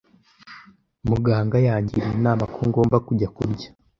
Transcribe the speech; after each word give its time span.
Muganga 1.09 1.57
yangiriye 1.67 2.13
inama 2.19 2.43
ko 2.53 2.59
ngomba 2.69 2.97
kujya 3.07 3.27
kurya. 3.35 3.67